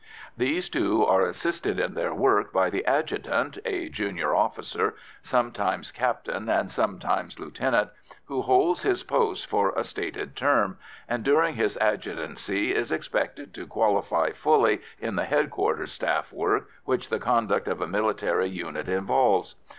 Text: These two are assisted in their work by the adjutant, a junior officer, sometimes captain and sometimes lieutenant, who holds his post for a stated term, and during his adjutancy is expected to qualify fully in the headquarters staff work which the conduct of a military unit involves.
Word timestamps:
These 0.35 0.67
two 0.67 1.05
are 1.05 1.21
assisted 1.21 1.79
in 1.79 1.93
their 1.93 2.11
work 2.11 2.51
by 2.51 2.71
the 2.71 2.83
adjutant, 2.87 3.59
a 3.63 3.87
junior 3.87 4.33
officer, 4.33 4.95
sometimes 5.21 5.91
captain 5.91 6.49
and 6.49 6.71
sometimes 6.71 7.39
lieutenant, 7.39 7.91
who 8.25 8.41
holds 8.41 8.81
his 8.81 9.03
post 9.03 9.45
for 9.45 9.71
a 9.75 9.83
stated 9.83 10.35
term, 10.35 10.79
and 11.07 11.23
during 11.23 11.53
his 11.53 11.77
adjutancy 11.79 12.73
is 12.73 12.91
expected 12.91 13.53
to 13.53 13.67
qualify 13.67 14.31
fully 14.31 14.81
in 14.99 15.15
the 15.17 15.25
headquarters 15.25 15.91
staff 15.91 16.33
work 16.33 16.71
which 16.83 17.09
the 17.09 17.19
conduct 17.19 17.67
of 17.67 17.79
a 17.79 17.85
military 17.85 18.49
unit 18.49 18.89
involves. 18.89 19.53